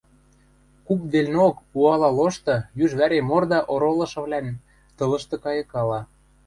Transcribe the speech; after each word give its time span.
Куп 0.85 0.99
велнок, 1.13 1.55
уала 1.79 2.09
лошты, 2.17 2.55
юж 2.83 2.91
вӓре 2.99 3.19
морда 3.29 3.59
оролышывлӓн 3.73 4.47
тылышты 4.97 5.35
кайыкала. 5.43 6.01